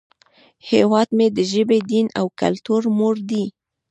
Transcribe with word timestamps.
هیواد 0.69 1.07
مې 1.17 1.27
د 1.37 1.39
ژبې، 1.51 1.79
دین، 1.91 2.07
او 2.19 2.25
کلتور 2.41 2.81
مور 2.97 3.15
دی 3.29 3.45